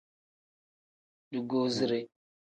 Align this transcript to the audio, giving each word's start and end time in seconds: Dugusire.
Dugusire. 1.31 1.99